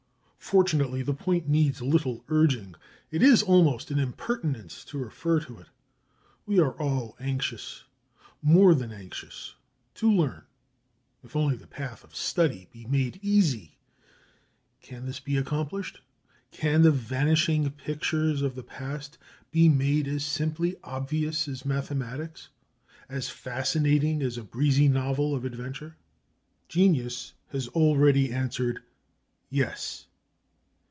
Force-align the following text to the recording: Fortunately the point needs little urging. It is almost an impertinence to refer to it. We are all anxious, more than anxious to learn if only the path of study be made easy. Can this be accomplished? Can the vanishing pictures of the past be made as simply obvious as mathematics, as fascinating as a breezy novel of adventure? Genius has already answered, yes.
Fortunately 0.51 1.01
the 1.01 1.13
point 1.13 1.47
needs 1.47 1.81
little 1.81 2.25
urging. 2.27 2.75
It 3.09 3.23
is 3.23 3.41
almost 3.41 3.89
an 3.89 3.97
impertinence 3.99 4.83
to 4.85 4.97
refer 4.97 5.39
to 5.41 5.59
it. 5.59 5.67
We 6.45 6.59
are 6.59 6.73
all 6.73 7.15
anxious, 7.21 7.85
more 8.41 8.75
than 8.75 8.91
anxious 8.91 9.55
to 9.95 10.11
learn 10.11 10.43
if 11.23 11.37
only 11.37 11.55
the 11.55 11.67
path 11.67 12.03
of 12.03 12.13
study 12.15 12.67
be 12.73 12.85
made 12.85 13.17
easy. 13.21 13.77
Can 14.81 15.05
this 15.05 15.21
be 15.21 15.37
accomplished? 15.37 16.01
Can 16.51 16.81
the 16.81 16.91
vanishing 16.91 17.71
pictures 17.71 18.41
of 18.41 18.55
the 18.55 18.63
past 18.63 19.17
be 19.51 19.69
made 19.69 20.05
as 20.07 20.25
simply 20.25 20.75
obvious 20.83 21.47
as 21.47 21.63
mathematics, 21.63 22.49
as 23.07 23.29
fascinating 23.29 24.21
as 24.21 24.37
a 24.37 24.43
breezy 24.43 24.89
novel 24.89 25.33
of 25.33 25.45
adventure? 25.45 25.95
Genius 26.67 27.35
has 27.51 27.69
already 27.69 28.33
answered, 28.33 28.83
yes. 29.49 30.07